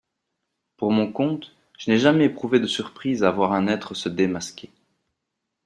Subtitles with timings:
[0.77, 4.71] Pour mon compte, je n'ai jamais éprouvé de surprise à voir un être se démasquer.